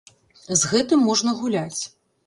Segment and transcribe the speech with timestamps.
[0.61, 1.81] З гэтым можна гуляць.